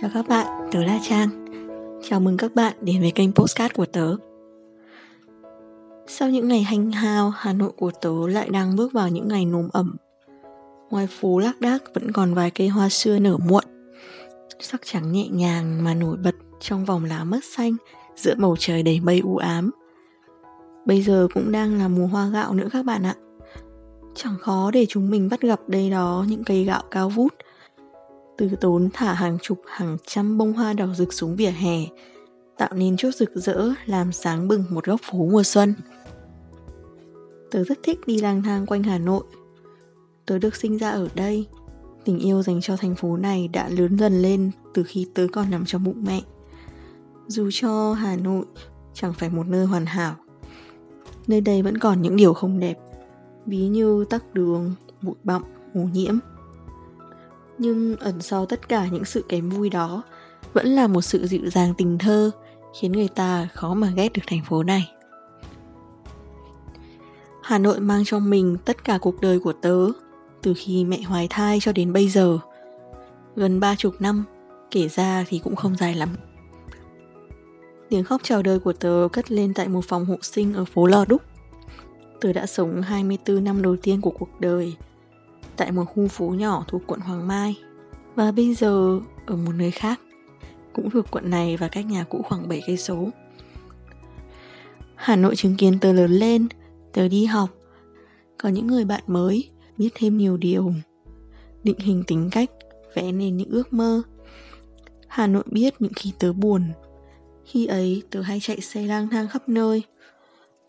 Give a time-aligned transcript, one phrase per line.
[0.00, 1.28] Chào các bạn, tớ là Trang.
[2.02, 4.16] Chào mừng các bạn đến với kênh Postcard của tớ.
[6.06, 9.44] Sau những ngày hành hao, Hà Nội của tớ lại đang bước vào những ngày
[9.44, 9.96] nồm ẩm.
[10.90, 13.64] Ngoài phố lác đác vẫn còn vài cây hoa xưa nở muộn.
[14.60, 17.76] Sắc trắng nhẹ nhàng mà nổi bật trong vòng lá mướt xanh
[18.16, 19.70] Giữa bầu trời đầy mây u ám.
[20.86, 23.14] Bây giờ cũng đang là mùa hoa gạo nữa các bạn ạ.
[24.14, 27.34] Chẳng khó để chúng mình bắt gặp đây đó những cây gạo cao vút
[28.40, 31.76] từ tốn thả hàng chục, hàng trăm bông hoa đỏ rực xuống vỉa hè,
[32.58, 35.74] tạo nên chút rực rỡ, làm sáng bừng một góc phố mùa xuân.
[37.50, 39.22] Tớ rất thích đi lang thang quanh hà nội.
[40.26, 41.46] Tớ được sinh ra ở đây.
[42.04, 45.50] Tình yêu dành cho thành phố này đã lớn dần lên từ khi tớ còn
[45.50, 46.20] nằm trong bụng mẹ.
[47.26, 48.44] Dù cho hà nội
[48.94, 50.14] chẳng phải một nơi hoàn hảo,
[51.26, 52.78] nơi đây vẫn còn những điều không đẹp,
[53.46, 55.42] ví như tắc đường, bụi bặm
[55.74, 56.18] ô nhiễm
[57.60, 60.02] nhưng ẩn sau tất cả những sự kém vui đó,
[60.52, 62.30] vẫn là một sự dịu dàng tình thơ,
[62.80, 64.90] khiến người ta khó mà ghét được thành phố này.
[67.42, 69.86] Hà nội mang trong mình tất cả cuộc đời của tớ,
[70.42, 72.38] từ khi mẹ hoài thai cho đến bây giờ.
[73.36, 74.24] Gần ba chục năm,
[74.70, 76.08] kể ra thì cũng không dài lắm.
[77.88, 80.86] Tiếng khóc chào đời của tớ cất lên tại một phòng hộ sinh ở phố
[80.86, 81.22] Lò Đúc.
[82.20, 84.76] Tớ đã sống 24 năm đầu tiên của cuộc đời
[85.60, 87.58] tại một khu phố nhỏ thuộc quận Hoàng Mai
[88.14, 90.00] và bây giờ ở một nơi khác
[90.72, 93.08] cũng thuộc quận này và cách nhà cũ khoảng 7 cây số.
[94.94, 96.48] Hà Nội chứng kiến tớ lớn lên,
[96.92, 97.50] tớ đi học,
[98.38, 100.72] có những người bạn mới, biết thêm nhiều điều,
[101.62, 102.50] định hình tính cách,
[102.94, 104.02] vẽ nên những ước mơ.
[105.08, 106.62] Hà Nội biết những khi tớ buồn,
[107.44, 109.82] khi ấy tớ hay chạy xe lang thang khắp nơi,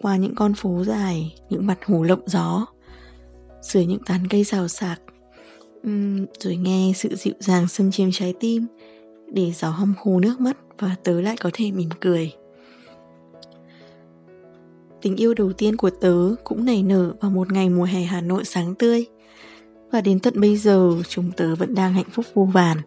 [0.01, 2.65] qua những con phố dài, những mặt hồ lộng gió,
[3.61, 5.01] dưới những tán cây rào sạc.
[5.87, 8.67] Uhm, rồi nghe sự dịu dàng xâm chiếm trái tim
[9.27, 12.31] để gió hâm khô nước mắt và tớ lại có thể mỉm cười.
[15.01, 18.21] Tình yêu đầu tiên của tớ cũng nảy nở vào một ngày mùa hè hà
[18.21, 19.05] nội sáng tươi
[19.91, 22.77] và đến tận bây giờ chúng tớ vẫn đang hạnh phúc vô vàn.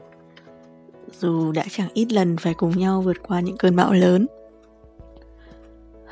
[1.21, 4.27] Dù đã chẳng ít lần phải cùng nhau vượt qua những cơn bão lớn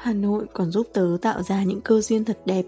[0.02, 2.62] hà nội còn giúp tớ tạo ra những cơ duyên thật đẹp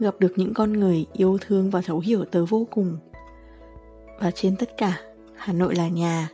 [0.00, 2.98] gặp được những con người yêu thương và thấu hiểu tớ vô cùng.
[4.20, 5.00] Và trên tất cả,
[5.36, 6.28] hà nội là nhà.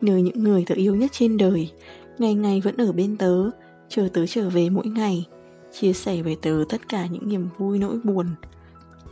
[0.00, 1.72] Nơi những người tớ yêu nhất trên đời,
[2.18, 3.50] ngày ngày vẫn ở bên tớ,
[3.88, 5.26] chờ tớ trở về mỗi ngày,
[5.72, 8.26] chia sẻ với tớ tất cả những niềm vui nỗi buồn,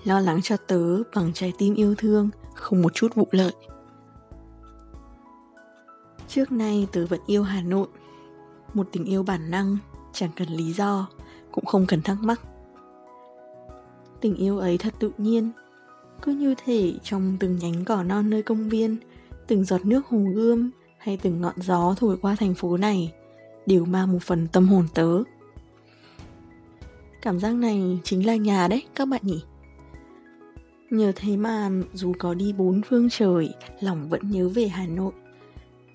[0.04, 3.52] lo lắng cho tớ bằng trái tim yêu thương, không một chút vụ lợi.
[6.28, 7.86] Trước nay tớ vẫn yêu hà nội.
[8.74, 9.76] Một tình yêu bản năng,
[10.12, 11.08] chẳng cần lý do,
[11.52, 12.40] cũng không cần thắc mắc
[14.20, 15.50] tình yêu ấy thật tự nhiên.
[16.22, 18.96] Cứ như thể trong từng nhánh cỏ non nơi công viên,
[19.46, 23.12] từng giọt nước hồ gươm hay từng ngọn gió thổi qua thành phố này
[23.66, 25.22] đều mang một phần tâm hồn tớ.
[27.22, 29.42] Cảm giác này chính là nhà đấy, các bạn nhỉ?
[30.90, 35.12] Nhờ thế mà dù có đi bốn phương trời, lòng vẫn nhớ về hà nội.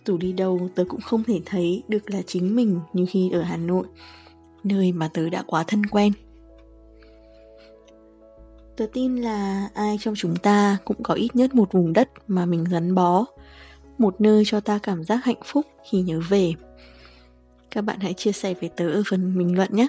[0.05, 3.41] Dù đi đâu, tớ cũng không thể thấy được là chính mình như khi ở
[3.41, 3.85] hà nội,
[4.63, 6.13] nơi mà tớ đã quá thân quen.
[8.81, 12.45] Tớ tin là ai trong chúng ta cũng có ít nhất một vùng đất mà
[12.45, 13.25] mình gắn bó,
[13.97, 16.53] Một nơi cho ta cảm giác hạnh phúc khi nhớ về.
[17.71, 19.87] Các bạn hãy chia sẻ với tớ ở phần bình luận nhé.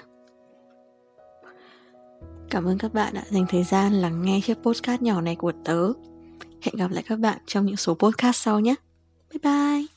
[2.49, 5.51] Cảm ơn các bạn đã dành thời gian lắng nghe chiếc podcast nhỏ này của
[5.63, 5.93] tớ.
[6.61, 8.75] Hẹn gặp lại các bạn trong những số podcast sau nhé.
[9.31, 9.92] Bye bye!